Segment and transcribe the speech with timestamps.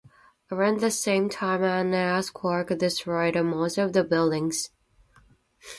[0.51, 4.71] Around the same time an earthquake destroyed most of the buildings.